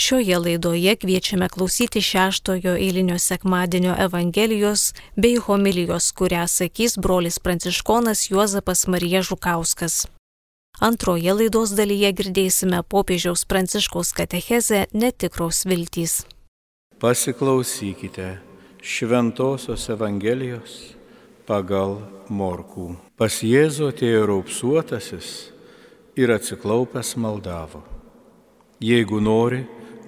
[0.00, 8.86] Šioje laidoje kviečiame klausyti šeštojo eilinio sekmadienio Evangelijos bei homilijos, kurią sakys brolis pranciškonas Juozapas
[8.86, 10.06] Marija Žukauskas.
[10.80, 16.14] Antroje laidos dalyje girdėsime popiežiaus pranciškaus katechezę netikros viltys.
[16.98, 18.38] Pasiklausykite
[18.80, 20.78] Šventojios Evangelijos
[21.44, 21.98] pagal
[22.28, 22.94] Morkų.
[23.20, 25.28] Pas Jėzų atėjo raupsuotasis
[26.16, 27.82] ir atsiklaupęs maldavo.
[28.80, 29.60] Jeigu nori,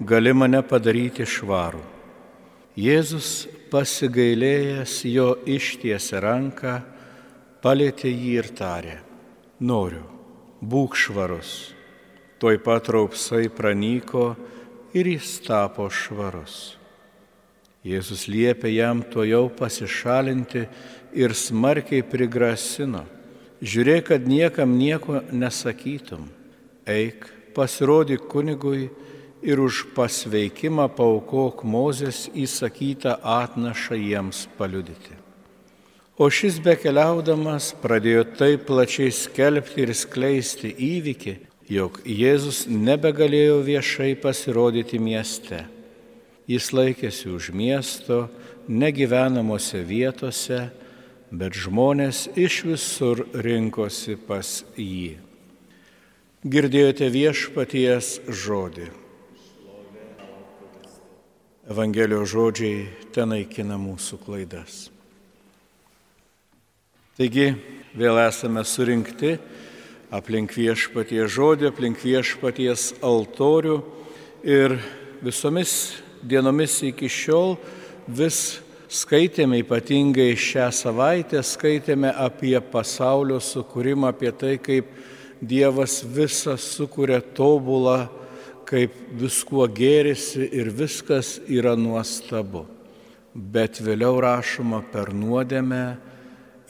[0.03, 1.81] gali mane padaryti švarų.
[2.79, 6.79] Jėzus pasigailėjęs jo ištiesė ranką,
[7.63, 8.97] palėtė jį ir tarė,
[9.61, 10.03] noriu,
[10.61, 11.73] būk švarus.
[12.41, 14.33] Tuoj pat raupsai pranyko
[14.97, 16.75] ir jis tapo švarus.
[17.83, 20.65] Jėzus liepė jam to jau pasišalinti
[21.19, 23.03] ir smarkiai prigrasino.
[23.63, 26.27] Žiūrėk, kad niekam nieko nesakytum.
[26.87, 28.89] Eik, pasirodyk kunigui
[29.43, 35.19] ir už pasveikimą paukok Mozės įsakytą atnašą jiems paliudyti.
[36.15, 41.33] O šis bekeliaudamas pradėjo taip plačiai skelbti ir skleisti įvykį,
[41.73, 45.63] jog Jėzus nebegalėjo viešai pasirodyti mieste.
[46.47, 48.27] Jis laikėsi už miesto,
[48.67, 50.69] negyvenamose vietose,
[51.31, 55.17] bet žmonės iš visur rinkosi pas jį.
[56.43, 59.02] Girdėjote viešpaties žodį.
[61.63, 64.89] Evangelijos žodžiai ten naikina mūsų klaidas.
[67.15, 67.53] Taigi
[67.95, 69.37] vėl esame surinkti
[70.11, 73.77] aplink viešpaties žodį, aplink viešpaties altorių
[74.43, 74.75] ir
[75.23, 77.55] visomis dienomis iki šiol
[78.11, 78.59] vis
[78.91, 84.91] skaitėme, ypatingai šią savaitę skaitėme apie pasaulio sukūrimą, apie tai, kaip
[85.43, 88.09] Dievas visą sukuria tobulą
[88.73, 92.63] kaip viskuo gėrisi ir viskas yra nuostabu.
[93.33, 95.83] Bet vėliau rašoma per nuodėmę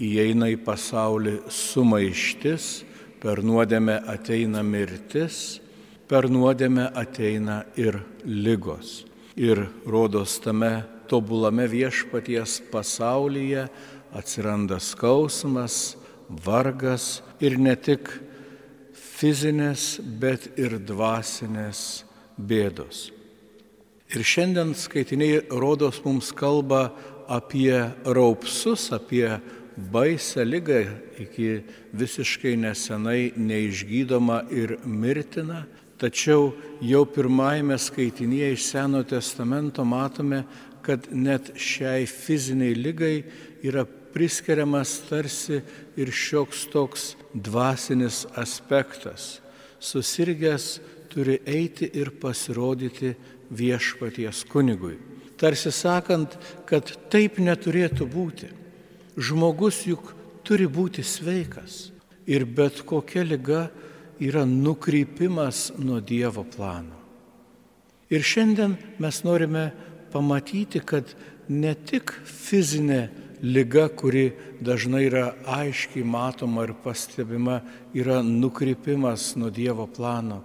[0.04, 2.84] įeina į pasaulį sumaištis,
[3.24, 5.62] per nuodėmę ateina mirtis,
[6.12, 9.06] per nuodėmę ateina ir lygos.
[9.40, 13.70] Ir rodos tame tobulame viešpaties pasaulyje
[14.12, 15.96] atsiranda skausmas,
[16.28, 18.12] vargas ir ne tik
[19.24, 22.04] fizinės, bet ir dvasinės
[22.36, 23.06] bėdos.
[24.12, 26.90] Ir šiandien skaitiniai rodos mums kalba
[27.32, 29.40] apie raupsus, apie
[29.78, 30.84] baisę lygą
[31.24, 31.64] iki
[31.96, 35.64] visiškai nesenai neišgydoma ir mirtina.
[35.98, 36.52] Tačiau
[36.84, 40.44] jau pirmajame skaitinėje iš Seno testamento matome,
[40.84, 43.18] kad net šiai fiziniai lygai
[43.64, 45.62] yra priskiriamas tarsi
[45.98, 49.40] ir šioks toks dvasinis aspektas.
[49.80, 50.80] Susirgęs
[51.12, 53.14] turi eiti ir pasirodyti
[53.54, 54.98] viešpaties kunigui.
[55.38, 56.38] Tarsi sakant,
[56.70, 58.50] kad taip neturėtų būti.
[59.18, 60.14] Žmogus juk
[60.46, 61.90] turi būti sveikas
[62.26, 63.68] ir bet kokia lyga
[64.24, 67.00] yra nukrypimas nuo Dievo plano.
[68.14, 69.72] Ir šiandien mes norime
[70.14, 71.10] pamatyti, kad
[71.50, 73.08] ne tik fizinė
[73.44, 74.32] lyga, kuri
[74.64, 77.60] dažnai yra aiškiai matoma ir pastebima,
[77.94, 80.42] yra nukrypimas nuo Dievo plano,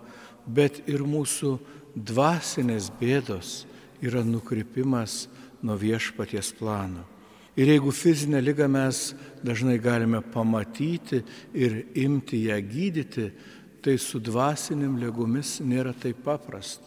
[0.46, 1.58] bet ir mūsų
[1.94, 3.62] dvasinės bėdos
[4.02, 5.28] yra nukrypimas
[5.62, 7.06] nuo viešpaties plano.
[7.58, 13.30] Ir jeigu fizinę lygą mes dažnai galime pamatyti ir imti ją gydyti,
[13.82, 16.86] tai su dvasiniam lygomis nėra taip paprasta.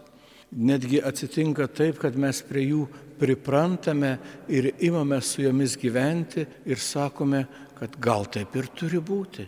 [0.51, 2.85] Netgi atsitinka taip, kad mes prie jų
[3.21, 4.17] priprantame
[4.49, 7.45] ir imame su jomis gyventi ir sakome,
[7.77, 9.45] kad gal taip ir turi būti.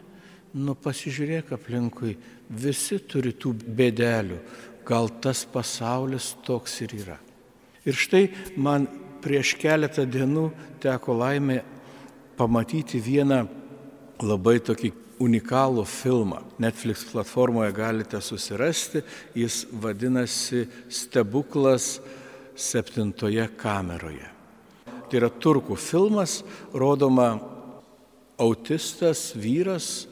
[0.54, 2.14] Nu pasižiūrėk aplinkui,
[2.50, 4.38] visi turi tų bėdelių,
[4.86, 7.18] gal tas pasaulis toks ir yra.
[7.84, 8.28] Ir štai
[8.62, 8.86] man
[9.24, 10.50] prieš keletą dienų
[10.84, 11.64] teko laimė
[12.38, 13.44] pamatyti vieną
[14.24, 14.92] labai tokį
[15.24, 16.42] unikalų filmą.
[16.62, 19.04] Netflix platformoje galite susirasti,
[19.36, 21.98] jis vadinasi Stebuklas
[22.56, 24.30] septintoje kameroje.
[25.10, 26.42] Tai yra turkų filmas,
[26.74, 27.36] rodoma
[28.42, 30.08] autistas vyras,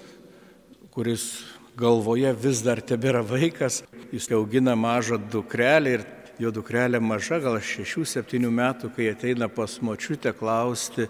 [0.93, 1.43] kuris
[1.77, 6.05] galvoje vis dar tebėra vaikas, jis augina mažą dukrelę ir
[6.41, 11.07] jo dukrelė maža, gal 6-7 metų, kai ateina pas močiutę klausti,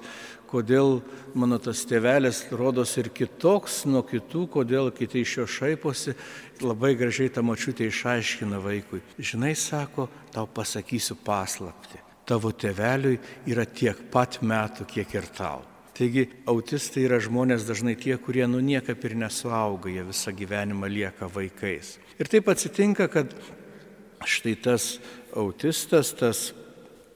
[0.51, 1.00] kodėl
[1.38, 6.15] mano tas tėvelis rodos ir kitoks nuo kitų, kodėl kiti iš jo šaiposi,
[6.62, 9.01] labai gražiai ta močiutė išaiškina vaikui.
[9.18, 12.01] Žinai, sako, tau pasakysiu paslapti.
[12.27, 13.18] Tavo tėveliui
[13.50, 15.65] yra tiek pat metų, kiek ir tau.
[15.98, 21.27] Taigi autistai yra žmonės dažnai tie, kurie nu niekaip ir nesuauga, jie visą gyvenimą lieka
[21.30, 21.98] vaikais.
[22.18, 23.36] Ir taip atsitinka, kad
[24.25, 24.95] štai tas
[25.36, 26.51] autistas, tas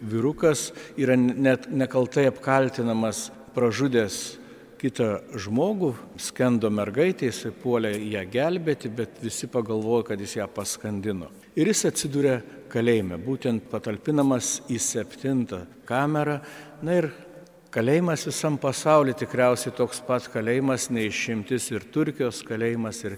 [0.02, 4.38] vyrukas yra net nekaltai apkaltinamas pražudęs
[4.80, 5.08] kitą
[5.40, 11.32] žmogų, skendo mergaitė, jis puolė ją gelbėti, bet visi pagalvojo, kad jis ją paskandino.
[11.56, 12.36] Ir jis atsidūrė
[12.72, 16.42] kalėjime, būtent patalpinamas į septintą kamerą.
[16.84, 17.10] Na ir
[17.74, 23.18] kalėjimas visam pasauliu tikriausiai toks pat kalėjimas, neišimtis ir Turkijos kalėjimas, ir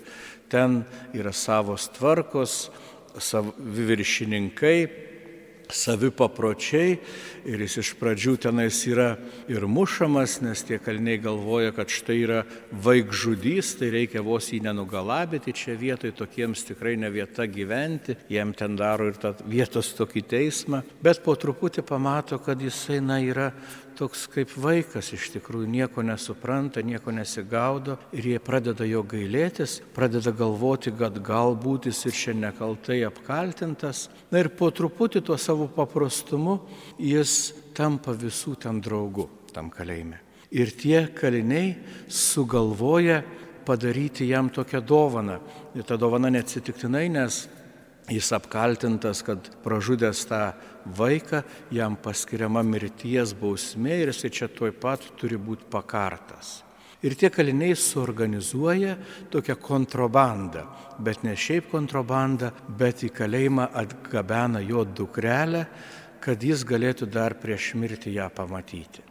[0.54, 0.84] ten
[1.18, 2.68] yra savos tvarkos,
[3.18, 5.07] savi viršininkai,
[5.74, 6.98] savi papročiai
[7.48, 9.16] ir jis iš pradžių tenais yra
[9.52, 15.56] ir mušamas, nes tie kaliniai galvoja, kad štai yra vaikžudys, tai reikia vos jį nenugalabyti
[15.56, 20.84] čia vietoj, tokiems tikrai ne vieta gyventi, jiem ten daro ir tą vietos tokį teismą,
[21.04, 23.52] bet po truputį pamato, kad jisai na, yra
[23.98, 30.34] toks kaip vaikas iš tikrųjų nieko nesupranta, nieko nesigaudo ir jie pradeda jo gailėtis, pradeda
[30.38, 34.06] galvoti, kad galbūt jis ir šiandien nekaltai apkaltintas.
[34.30, 36.60] Na ir po truputį tuo savo paprastumu
[37.02, 37.34] jis
[37.78, 40.22] tampa visų ten draugų tam kalėjime.
[40.54, 41.74] Ir tie kaliniai
[42.08, 43.24] sugalvoja
[43.68, 45.42] padaryti jam tokią dovaną.
[45.76, 47.48] Ir ta dovana neatsitiktinai, nes
[48.08, 50.44] jis apkaltintas, kad pražudęs tą
[50.98, 51.44] vaiką,
[51.76, 56.62] jam paskiriama mirties bausmė ir jisai čia tuoj pat turi būti pakartas.
[57.06, 58.96] Ir tie kaliniai suorganizuoja
[59.30, 60.64] tokią kontrabandą,
[60.98, 62.50] bet ne šiaip kontrabandą,
[62.80, 65.68] bet į kalėjimą atgabena jo dukrelę,
[66.20, 69.06] kad jis galėtų dar prieš mirtį ją pamatyti.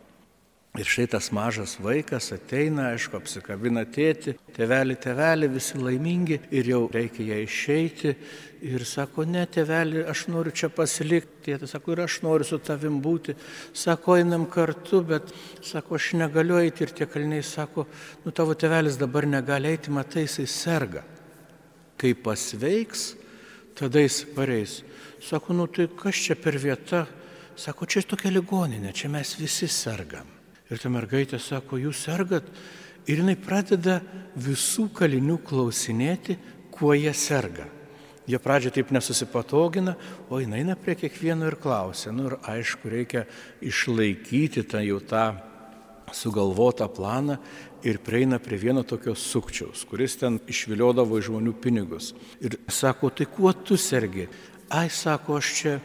[0.77, 6.81] Ir štai tas mažas vaikas ateina, aišku, apsikabina tėti, tėvelį, tėvelį, visi laimingi ir jau
[6.93, 8.13] reikia ją išeiti.
[8.67, 11.47] Ir sako, ne, tėvelį, aš noriu čia pasilikti.
[11.47, 13.37] Tėtis sako, ir aš noriu su tavim būti.
[13.73, 15.33] Sako, einam kartu, bet
[15.65, 16.85] sako, aš negaliu eiti.
[16.85, 17.87] Ir tie kaliniai sako,
[18.27, 21.07] nu tavo tėvelis dabar negali eiti, matai, jisai serga.
[21.97, 23.15] Kai pasveiks,
[23.79, 24.83] tada jis pareis.
[25.25, 27.07] Sako, nu tai kas čia per vieta?
[27.57, 30.36] Sako, čia tokia ligoninė, čia mes visi sergam.
[30.71, 32.49] Ir ta mergaitė sako, jūs sergat.
[33.07, 34.01] Ir jinai pradeda
[34.35, 36.39] visų kalinių klausinėti,
[36.75, 37.69] kuo jie serga.
[38.27, 39.95] Jie pradžioje taip nesusipatogina,
[40.27, 42.11] o jinai eina prie kiekvieno ir klausia.
[42.11, 43.23] Nu ir aišku, reikia
[43.63, 45.27] išlaikyti tą jau tą
[46.13, 47.39] sugalvotą planą
[47.87, 52.13] ir prieina prie vieno tokio sukčiaus, kuris ten išviliodavo iš žmonių pinigus.
[52.43, 54.27] Ir sako, tai kuo tu sergi?
[54.75, 55.77] Ai, sako, aš čia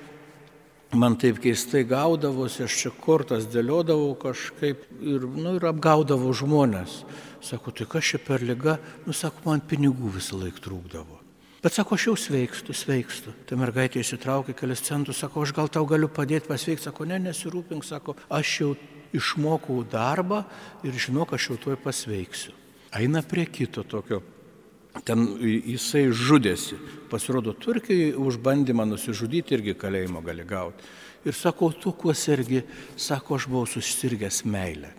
[0.94, 7.02] man taip keistai gaudavosi, aš čia kortas dėliodavau kažkaip ir, nu, ir apgaudavau žmonės.
[7.42, 8.78] Sako, tai kas čia per lyga?
[9.08, 11.20] Nu, sako, man pinigų visą laiką trūkdavo.
[11.62, 13.34] Bet sako, aš jau sveikstu, sveikstu.
[13.46, 16.88] Ta mergaitė įsitraukė kelias centus, sako, aš gal tau galiu padėti pasveikti.
[16.90, 18.72] Sako, ne, nesirūpink, sako, aš jau
[19.14, 20.44] išmokau darbą
[20.86, 22.56] ir žinok, aš jau tuoj pasveiksiu.
[22.98, 24.20] Eina prie kito tokio
[25.06, 26.78] ten jisai žudėsi.
[27.12, 30.84] Pasirodo, Turkijai už bandymą nusižudyti irgi kalėjimo gali gauti.
[31.26, 32.64] Ir sako, tu kuo sergi,
[32.98, 34.90] sako, aš buvau susirgęs meilę.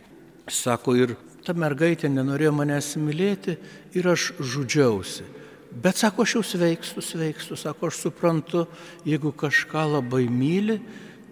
[0.51, 3.57] Sako, ir ta mergaitė nenorėjo manęs mylėti
[3.99, 5.27] ir aš žudžiausi.
[5.73, 8.67] Bet sako, aš jau sveikstu, sveikstu, sako, aš suprantu,
[9.09, 10.79] jeigu kažką labai myli,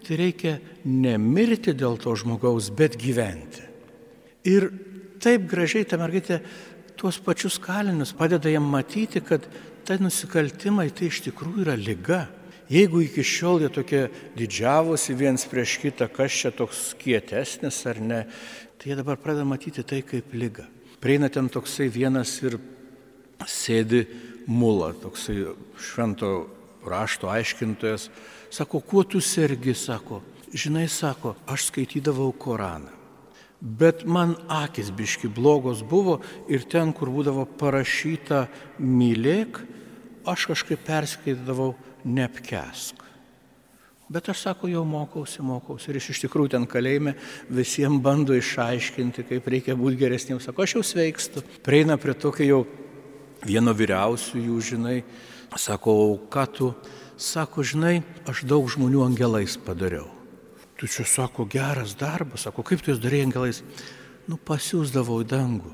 [0.07, 3.67] tai reikia nemirti dėl to žmogaus, bet gyventi.
[4.49, 4.71] Ir
[5.21, 6.41] taip gražiai ta mergaitė
[7.01, 9.47] tuos pačius kalinius, padeda jam matyti, kad
[9.89, 12.27] tai nusikaltimai tai iš tikrųjų yra lyga.
[12.71, 14.03] Jeigu iki šiol jie tokie
[14.37, 18.21] didžiavosi viens prieš kitą, kas čia toks kietesnis ar ne,
[18.79, 20.69] tai jie dabar pradeda matyti tai kaip lyga.
[21.01, 22.61] Prieina ten toksai vienas ir
[23.49, 24.05] sėdi
[24.47, 25.41] mula, toksai
[25.81, 26.31] švento
[26.87, 28.11] rašto aiškintojas,
[28.53, 30.21] sako, kuo tu sergi, sako,
[30.53, 33.00] žinai, sako, aš skaitydavau Koraną.
[33.61, 38.47] Bet man akis biški blogos buvo ir ten, kur būdavo parašyta
[38.81, 39.61] mylėk,
[40.25, 41.75] aš kažkaip perskaitydavau
[42.09, 43.05] neapkesk.
[44.11, 45.91] Bet aš sako, jau mokausi, mokausi.
[45.93, 47.13] Ir iš tikrųjų ten kalėjime
[47.53, 50.49] visiems bando išaiškinti, kaip reikia būti geresniems.
[50.49, 51.45] Sako, aš jau sveikstu.
[51.63, 52.63] Prieina prie tokio jau
[53.47, 54.97] vieno vyriausių jų, žinai.
[55.55, 55.95] Sako,
[56.33, 56.73] ką tu?
[57.21, 60.09] Sako, žinai, aš daug žmonių angelais padariau
[60.81, 63.61] tu čia sako geras darbas, sako, kaip tu jūs darėjai angelais,
[64.31, 65.73] nu pasiūsdavau į dangų,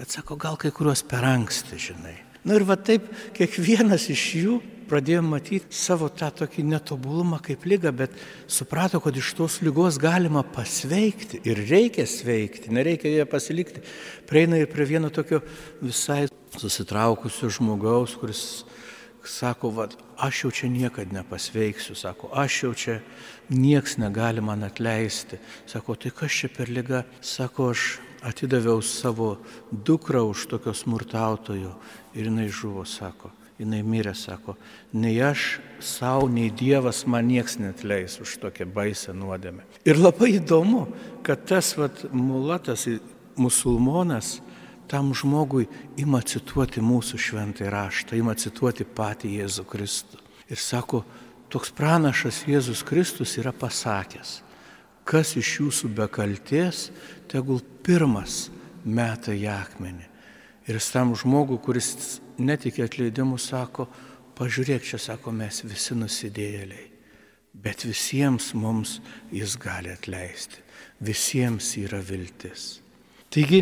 [0.00, 2.16] bet sako, gal kai kuriuos per anksti, žinai.
[2.40, 4.54] Na nu, ir va taip kiekvienas iš jų
[4.88, 8.16] pradėjo matyti savo tą tokį netobulumą kaip lygą, bet
[8.50, 13.84] suprato, kad iš tos lygos galima pasveikti ir reikia sveikti, nereikia joje pasilikti.
[14.26, 15.42] Prieina ir prie vieno tokio
[15.84, 16.24] visai
[16.56, 18.42] susitraukusio žmogaus, kuris
[19.24, 23.00] sako, va, aš jau čia niekada nepasveiksiu, sako, aš jau čia
[23.50, 25.40] nieks negali man atleisti.
[25.66, 27.04] Sako, tai kas čia per lyga?
[27.20, 29.38] Sako, aš atidaviau savo
[29.72, 31.74] dukrą už tokio smurtautojo
[32.14, 33.32] ir jinai žuvo, sako.
[33.60, 34.54] jinai mirė, sako,
[34.96, 39.66] nei aš savo, nei Dievas man nieks net leis už tokią baisę nuodėmę.
[39.84, 40.86] Ir labai įdomu,
[41.26, 42.86] kad tas vat, mulatas,
[43.36, 44.38] musulmonas,
[44.90, 45.68] tam žmogui
[46.00, 50.18] ima cituoti mūsų šventąjį raštą, ima cituoti patį Jėzų Kristų.
[50.50, 51.04] Ir sako,
[51.52, 54.40] toks pranašas Jėzus Kristus yra pasakęs,
[55.06, 56.88] kas iš jūsų be kalties,
[57.30, 58.48] tegul pirmas
[58.84, 60.06] meta į akmenį.
[60.70, 63.86] Ir tam žmogui, kuris netikė atleidimu, sako,
[64.38, 66.86] pažiūrėk, čia sako, mes visi nusidėjėliai.
[67.54, 68.98] Bet visiems mums
[69.34, 70.62] jis gali atleisti.
[71.02, 72.78] Visiems yra viltis.
[73.30, 73.60] Taigi,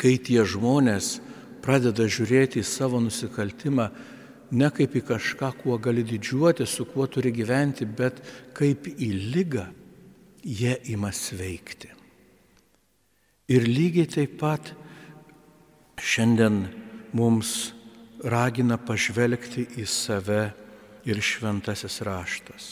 [0.00, 1.18] kai tie žmonės
[1.64, 3.88] pradeda žiūrėti į savo nusikaltimą
[4.54, 8.20] ne kaip į kažką, kuo gali didžiuoti, su kuo turi gyventi, bet
[8.56, 9.66] kaip į lygą,
[10.44, 11.90] jie ima sveikti.
[13.48, 14.72] Ir lygiai taip pat
[16.00, 16.62] šiandien
[17.16, 17.72] mums
[18.24, 20.44] ragina pažvelgti į save
[21.04, 22.68] ir šventasis raštas.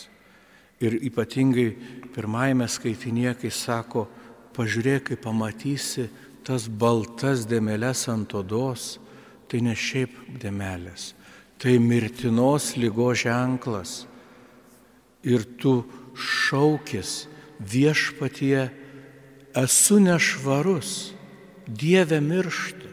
[0.82, 1.68] Ir ypatingai
[2.14, 4.06] pirmajame skaitinėje, kai sako,
[4.56, 6.08] pažiūrėk, kai pamatysi
[6.46, 8.98] tas baltas dėmelės ant odos,
[9.48, 11.12] tai ne šiaip dėmelės,
[11.60, 14.06] tai mirtinos lygo ženklas.
[15.22, 15.82] Ir tu
[16.18, 17.26] šaukis
[17.62, 18.70] viešpatie,
[19.54, 21.12] esu nešvarus,
[21.66, 22.88] Dieve mirštu.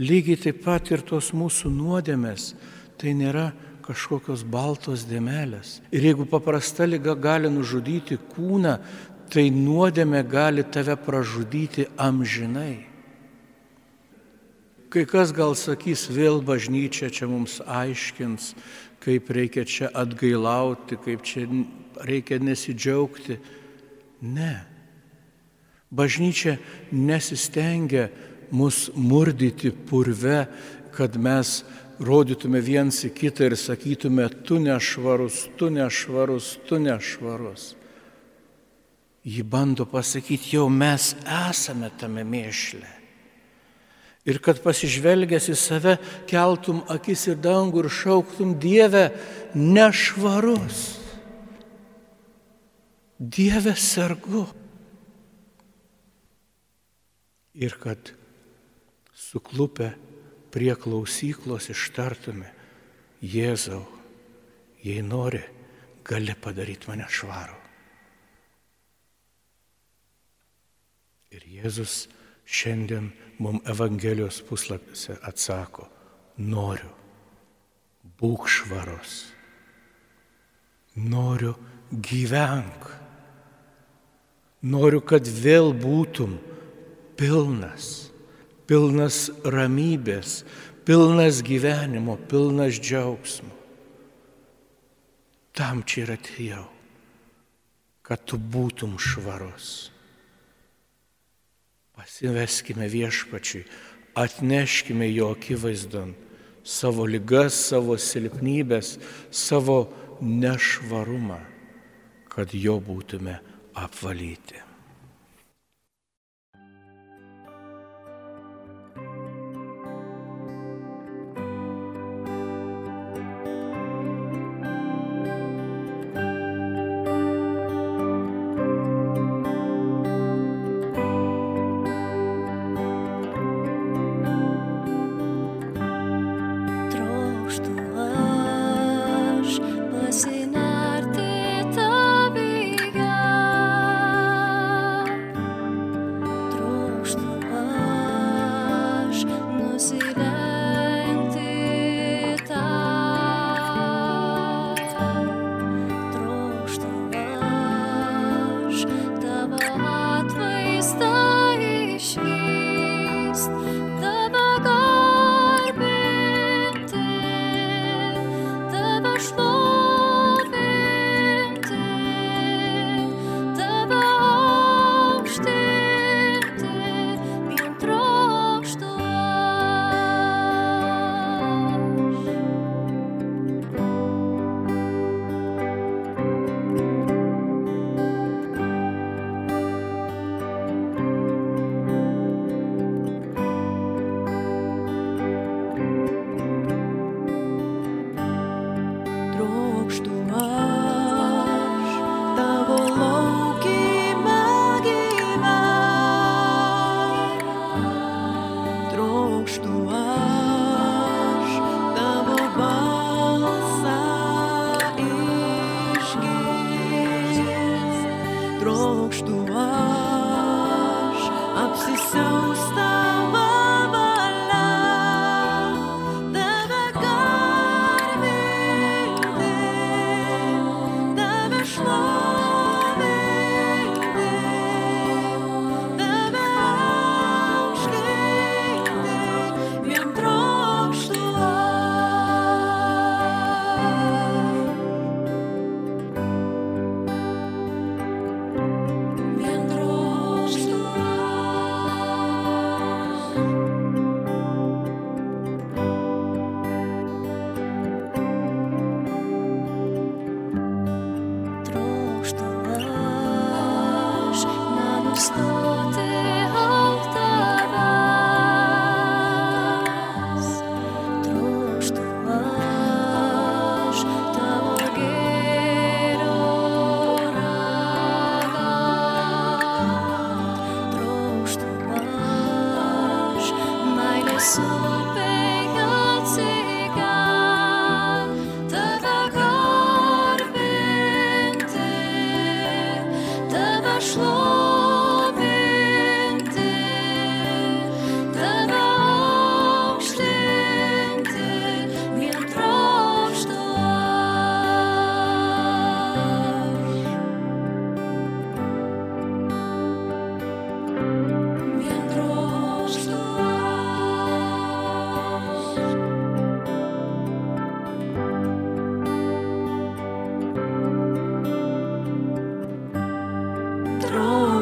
[0.00, 2.54] Lygiai taip pat ir tos mūsų nuodėmės,
[2.98, 3.50] tai nėra
[3.84, 5.80] kažkokios baltos dėmelės.
[5.92, 8.78] Ir jeigu paprasta lyga gali nužudyti kūną,
[9.30, 12.90] tai nuodėmė gali tave pražudyti amžinai.
[14.90, 18.56] Kai kas gal sakys, vėl bažnyčia čia mums aiškins,
[18.98, 21.46] kaip reikia čia atgailauti, kaip čia
[22.02, 23.38] reikia nesidžiaugti.
[24.26, 24.66] Ne.
[25.94, 26.58] Bažnyčia
[26.90, 28.08] nesistengia
[28.50, 30.48] mus murdyti purve,
[30.90, 31.60] kad mes
[32.02, 37.76] rodytume viens į kitą ir sakytume, tu nešvarus, tu nešvarus, tu nešvarus.
[39.24, 42.88] Ji bando pasakyti, jau mes esame tame mėšle.
[44.28, 45.96] Ir kad pasižvelgęs į save
[46.28, 49.08] keltum akis į dangų ir šauktum Dievę
[49.56, 50.80] nešvarus.
[53.20, 54.46] Dieve sergu.
[57.60, 58.12] Ir kad
[59.12, 59.92] suklupę
[60.50, 62.48] prie klausyklos ištartume,
[63.20, 63.82] Jėzau,
[64.80, 65.42] jei nori,
[66.08, 67.59] gali padaryti mane švarų.
[71.30, 72.08] Ir Jėzus
[72.44, 75.86] šiandien mums Evangelijos puslapiuose atsako,
[76.38, 76.90] noriu,
[78.20, 79.16] būk švarus,
[80.96, 81.54] noriu
[81.90, 82.90] gyvenk,
[84.62, 86.38] noriu, kad vėl būtum
[87.20, 88.10] pilnas
[88.70, 90.44] pilnas ramybės,
[90.86, 93.56] pilnas gyvenimo, pilnas džiaugsmo.
[95.58, 96.66] Tam čia ir atėjau,
[98.06, 99.90] kad tu būtum švarus.
[102.00, 103.66] Pasiveskime viešpačiui,
[104.16, 106.14] atneškime jo akivaizdon
[106.64, 108.94] savo lygas, savo silpnybės,
[109.28, 109.82] savo
[110.24, 111.42] nešvarumą,
[112.32, 113.36] kad jo būtume
[113.76, 114.69] apvalyti.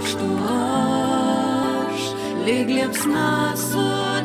[0.09, 2.07] trokštų aš,
[2.47, 4.18] lyg liepsna su.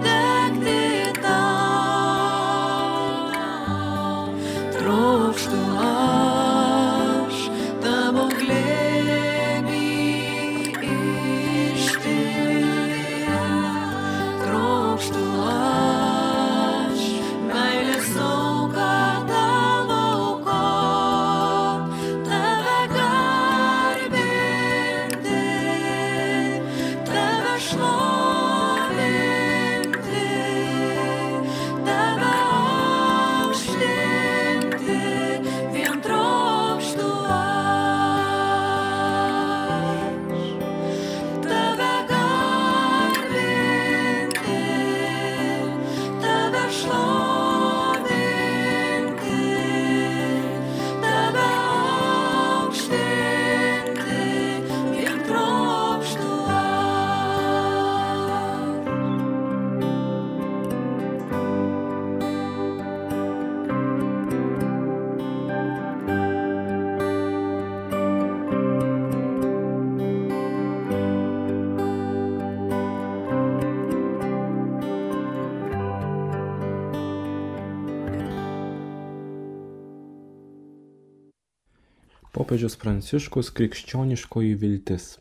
[82.54, 85.18] Popiežius Pranciškus krikščioniškoji viltis.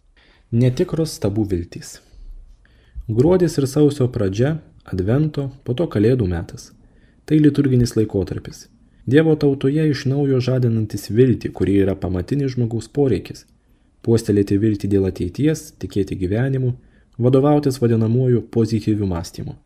[0.52, 1.94] Netikros stabų viltys.
[3.08, 6.74] Gruodis ir sausio pradžia, advento, po to kalėdų metas.
[7.24, 8.66] Tai liturginis laikotarpis.
[9.08, 13.46] Dievo tautoje iš naujo žadinantis viltį, kuri yra pamatinis žmogaus poreikis.
[14.04, 16.76] Puostelėti viltį dėl ateities, tikėti gyvenimu,
[17.16, 19.56] vadovautis vadinamuoju pozityviu mąstymu.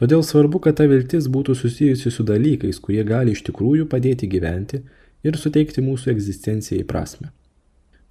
[0.00, 4.86] Todėl svarbu, kad ta viltis būtų susijusi su dalykais, kurie gali iš tikrųjų padėti gyventi
[5.24, 7.30] ir suteikti mūsų egzistencijai prasme.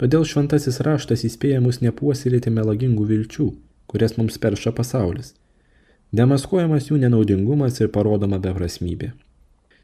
[0.02, 3.48] Todėl šventasis raštas įspėja mus nepuoselėti melagingų vilčių,
[3.88, 5.36] kurias mums perša pasaulis.
[6.14, 9.14] Demaskuojamas jų nenaudingumas ir parodoma beprasmybė.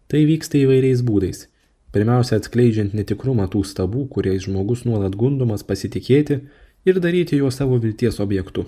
[0.10, 1.46] Tai vyksta įvairiais būdais.
[1.94, 6.42] Pirmiausia, atskleidžiant netikrumą tų stabų, kuriais žmogus nuolat gundomas pasitikėti
[6.86, 8.68] ir daryti juos savo vilties objektu.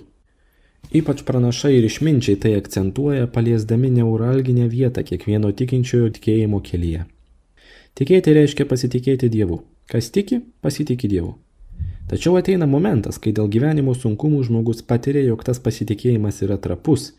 [0.90, 7.06] Ypač pranašai ir išminčiai tai akcentuoja, paliesdami neuralginę vietą kiekvieno tikinčiojo tikėjimo kelyje.
[7.92, 9.58] Tikėti reiškia pasitikėti Dievu.
[9.84, 11.34] Kas tiki, pasitikė Dievu.
[12.08, 17.10] Tačiau ateina momentas, kai dėl gyvenimo sunkumų žmogus patiria, jog tas pasitikėjimas yra trapus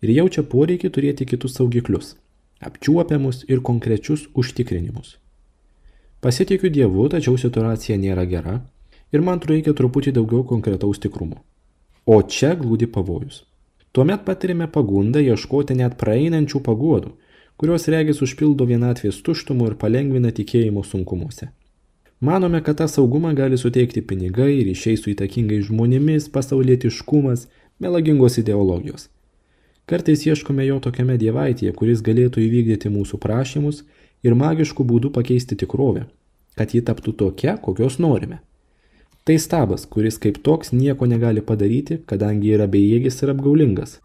[0.00, 2.14] ir jaučia poreikį turėti kitus saugiklius-
[2.68, 5.18] apčiuopiamus ir konkrečius užtikrinimus.
[6.20, 8.60] Pasitikiu Dievu, tačiau situacija nėra gera
[9.12, 11.42] ir man reikia truputį daugiau konkretaus tikrumo.
[12.06, 13.44] O čia glūdi pavojus.
[13.92, 17.12] Tuomet patirime pagundą ieškoti net praeinančių paguodų,
[17.62, 21.46] kurios regis užpildo vienatvės tuštumų ir palengvina tikėjimo sunkumuose.
[22.18, 27.44] Manome, kad tą saugumą gali suteikti pinigai, ryšiai su įtakingais žmonėmis, pasaulietiškumas,
[27.78, 29.04] melagingos ideologijos.
[29.86, 33.84] Kartais ieškome jo tokiame dievaitėje, kuris galėtų įvykdyti mūsų prašymus
[34.26, 36.08] ir magiškų būdų pakeisti tikrovę,
[36.58, 38.40] kad ji taptų tokia, kokios norime.
[39.22, 44.00] Tai stabas, kuris kaip toks nieko negali padaryti, kadangi yra bejėgis ir apgaulingas.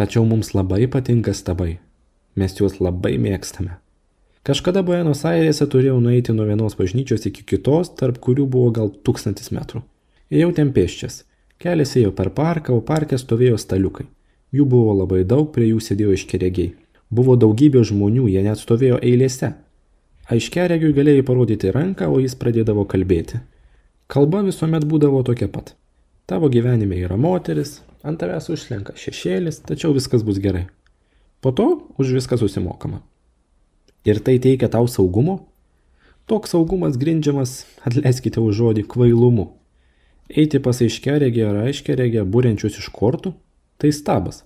[0.00, 1.74] Tačiau mums labai patinka stabai.
[2.38, 3.78] Mes juos labai mėgstame.
[4.46, 9.50] Kažkada Buenos Airėse turėjau nueiti nuo vienos bažnyčios iki kitos, tarp kurių buvo gal tūkstantis
[9.52, 9.82] metrų.
[10.32, 11.24] Ėjau ten pėščias.
[11.60, 14.06] Kelias ėjo per parką, o parke stovėjo staliukai.
[14.56, 16.72] Jų buvo labai daug, prie jų sėdėjo iškeregiai.
[17.10, 19.52] Buvo daugybė žmonių, jie net stovėjo eilėse.
[20.30, 23.42] Aiškeregiui galėjai parodyti ranką, o jis pradėdavo kalbėti.
[24.10, 25.74] Kalba visuomet būdavo tokia pat.
[26.30, 30.68] Tavo gyvenime yra moteris, ant tavęs užslenka šešėlis, tačiau viskas bus gerai.
[31.40, 33.00] Po to už viską susimokama.
[34.04, 35.48] Ir tai teikia tau saugumo?
[36.28, 39.50] Toks saugumas grindžiamas, atleiskite už žodį, kvailumu.
[40.30, 43.34] Eiti pas aiškeregę ar aiškeregę, būrenčius iš kortų-
[43.80, 44.44] tai stabas.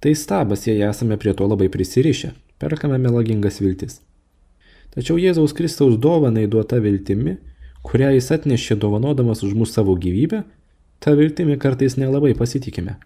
[0.00, 4.00] Tai stabas, jei esame prie to labai prisirišę, perkame melagingas viltis.
[4.94, 7.38] Tačiau Jėzaus Kristaus dovanai duota viltimi,
[7.82, 10.44] kurią jis atnešė dovanodamas už mūsų savo gyvybę,
[11.00, 12.96] tą viltimi kartais nelabai pasitikime.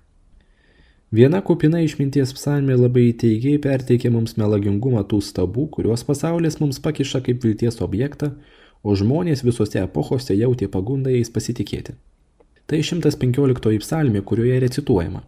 [1.14, 7.20] Viena kupina išminties psalmė labai įteigiai perteikia mums melagingumą tų stabų, kuriuos pasaulis mums pakiša
[7.22, 8.32] kaip vilties objektą,
[8.82, 11.94] o žmonės visose epochose jautė pagundą jais pasitikėti.
[12.66, 15.22] Tai 115 psalmė, kurioje recituojama.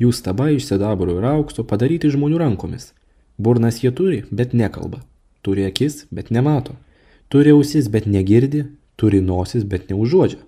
[0.00, 2.94] Jų stabai iš sedabro ir aukso padaryti žmonių rankomis.
[3.36, 5.02] Burnas jie turi, bet nekalba.
[5.44, 6.78] Turi akis, bet nemato.
[7.28, 8.64] Turi ausis, bet negirdi.
[8.96, 10.40] Turi nosis, bet neužuodžia.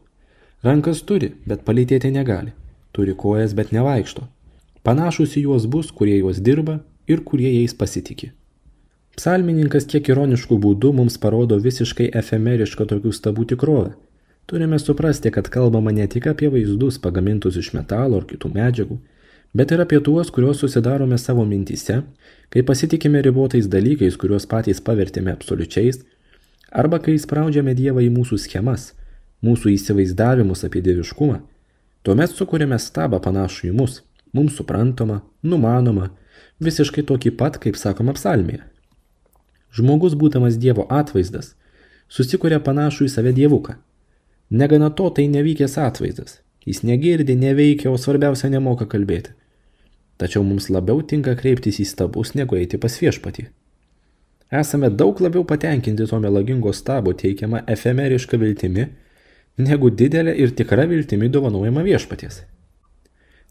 [0.65, 2.57] Rankas turi, bet palytėti negali.
[2.97, 4.25] Turi kojas, bet nevaikšto.
[4.85, 8.35] Panašus į juos bus, kurie juos dirba ir kurie jais pasitikė.
[9.17, 13.95] Psalmininkas kiek ironiškų būdų mums parodo visiškai efemerišką tokių stabų tikrovę.
[14.51, 18.99] Turime suprasti, kad kalbama ne tik apie vaizdus pagamintus iš metalo ar kitų medžiagų,
[19.57, 22.03] bet ir apie tuos, kuriuos susidarome savo mintyse,
[22.53, 26.03] kai pasitikime ribotais dalykais, kuriuos patys pavertėme absoliučiais,
[26.69, 28.91] arba kai spraudžiame Dievą į mūsų schemas,
[29.47, 31.39] mūsų įsivaizdavimus apie dieviškumą,
[32.05, 34.03] tuomet sukūrėme stabą panašų į mus,
[34.35, 36.11] mums suprantamą, numanomą,
[36.61, 38.65] visiškai tokį pat, kaip sakoma psalmėje.
[39.75, 41.55] Žmogus būdamas Dievo atvaizdas,
[42.09, 43.77] susikuria panašų į save dievuką.
[44.51, 46.41] Negana to, tai nevykęs atvaizdas.
[46.65, 49.35] Jis negirdi, neveikia, o svarbiausia nemoka kalbėti.
[50.21, 53.49] Tačiau mums labiau tinka kreiptis į stabus, negu eiti pas viešpatį.
[54.55, 58.87] Esame daug labiau patenkinti to melagingo stabo teikiamą efemerišką viltimi,
[59.59, 62.45] negu didelę ir tikrą viltimi dovanojama viešpaties.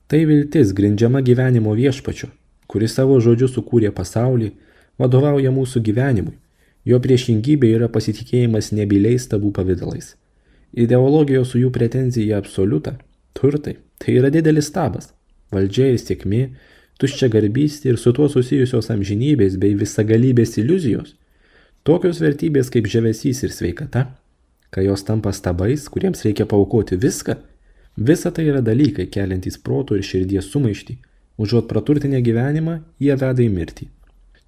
[0.08, 2.30] Tai viltis grindžiama gyvenimo viešpačiu,
[2.68, 4.52] kuris savo žodžiu sukūrė pasaulį,
[5.00, 6.38] vadovauja mūsų gyvenimui.
[6.86, 10.14] Jo priešingybė yra pasitikėjimas nebyliais stabų pavydalais.
[10.74, 12.98] Ideologijos su jų pretenzija į absoliutą,
[13.38, 15.14] turtai, tai yra didelis stabas
[15.54, 16.42] valdžia ir sėkmė,
[17.02, 21.16] tuščia garbystė ir su tuo susijusios amžinybės bei visagalybės iliuzijos,
[21.88, 24.08] tokios vertybės kaip žavesys ir sveikata,
[24.74, 27.38] kai jos tampa stabais, kuriems reikia paukoti viską,
[27.98, 30.98] visa tai yra dalykai keliantys protų ir širdies sumaištį,
[31.38, 33.90] užuot praturtinę gyvenimą, jie veda į mirtį.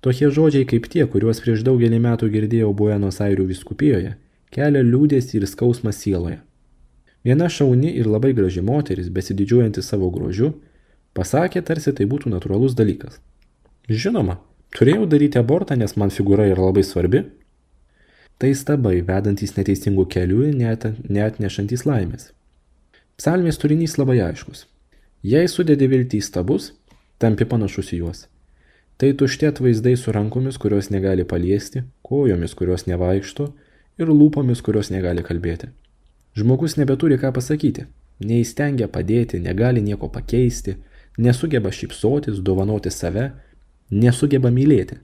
[0.05, 4.15] Tokie žodžiai kaip tie, kuriuos prieš daugelį metų girdėjau Buenos Airių viskupijoje,
[4.53, 6.43] kelia liūdėsi ir skausmą sieloje.
[7.25, 10.53] Viena šauni ir labai graži moteris, besididžiuojanti savo grožiu,
[11.15, 13.21] Pasakė, tarsi tai būtų natūralus dalykas.
[13.87, 14.41] Žinoma,
[14.75, 17.21] turėjau daryti abortą, nes man figūra yra labai svarbi.
[18.35, 22.33] Tai stabai, vedantys neteisingų kelių ir net, neatnešantis laimės.
[23.15, 24.65] Psalmės turinys labai aiškus.
[25.23, 26.73] Jei sudedi viltį į stabus,
[27.17, 28.25] tampi panašus į juos.
[28.99, 33.45] Tai tušti atvaizdai su rankomis, kurios negali paliesti, kojomis, kurios nevaikšto
[34.03, 35.69] ir lūpomis, kurios negali kalbėti.
[36.35, 37.85] Žmogus nebeturi ką pasakyti,
[38.19, 40.75] neįstengia padėti, negali nieko pakeisti,
[41.15, 43.29] nesugeba šypsotis, dovanoti save,
[43.91, 44.99] nesugeba mylėti.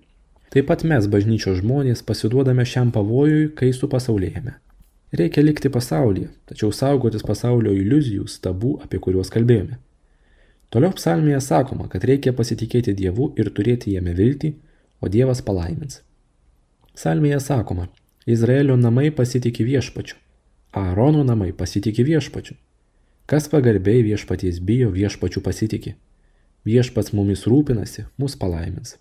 [0.51, 4.57] Taip pat mes, bažnyčios žmonės, pasiduodame šiam pavojui, kai supasaulėjame.
[5.11, 9.77] Reikia likti pasaulyje, tačiau saugotis pasaulio iliuzijų, stabų, apie kuriuos kalbėjome.
[10.71, 14.53] Toliau psalmėje sakoma, kad reikia pasitikėti Dievu ir turėti jame viltį,
[15.03, 15.99] o Dievas palaimins.
[16.95, 17.89] Psalmėje sakoma,
[18.25, 20.15] Izraelio namai pasitikė viešpačiu,
[20.71, 22.55] Aarono namai pasitikė viešpačiu,
[23.31, 25.93] Kas pagarbiai viešpaties bijo, viešpačių pasitikė.
[26.67, 28.97] Viešpats mumis rūpinasi, mus palaimins.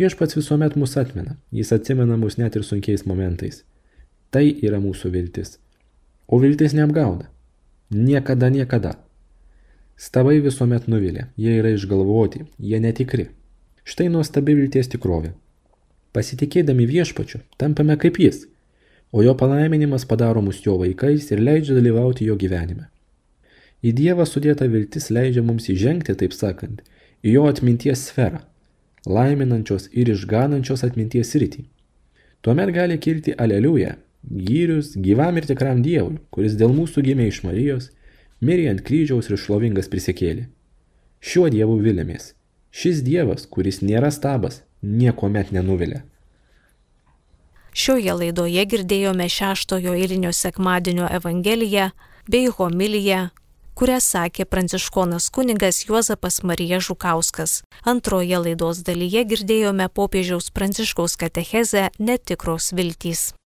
[0.00, 3.62] Viešpats visuomet mus atmena, jis atsimena mus net ir sunkiais momentais.
[4.34, 5.60] Tai yra mūsų viltis.
[6.26, 7.28] O viltis neapgauna.
[7.94, 8.96] Niekada, niekada.
[9.94, 13.28] Stabai visuomet nuvilia, jie yra išgalvoti, jie netikri.
[13.86, 15.30] Štai nuostabi vilties tikrovė.
[16.18, 18.40] Pasitikėdami viešpačiu, tampame kaip jis,
[19.14, 22.88] o jo palaiminimas padaro mus jo vaikais ir leidžia dalyvauti jo gyvenime.
[23.86, 26.82] Į Dievą sudėta viltis leidžia mums įžengti, taip sakant,
[27.22, 28.42] į jo atminties sferą,
[29.06, 31.68] laiminančios ir išganančios atminties rytį.
[32.42, 33.94] Tuomet gali kilti aleliuja,
[34.30, 37.90] gyrius gyvam ir tikram Dievui, kuris dėl mūsų gimė iš Marijos,
[38.40, 40.48] mirė ant kryžiaus ir šlovingas prisikėlė.
[41.24, 42.32] Šiuo Dievu vilėmės.
[42.74, 46.02] Šis Dievas, kuris nėra stabas, niekuomet nenuvilia.
[47.74, 51.88] Šioje laidoje girdėjome šeštojo eilinio sekmadienio Evangeliją
[52.30, 53.28] bei homiliją,
[53.74, 57.62] kurią sakė pranciškonas kunigas Juozapas Marija Žukauskas.
[57.82, 63.34] Antroje laidos dalyje girdėjome popiežiaus pranciškaus katechezę netikros viltys.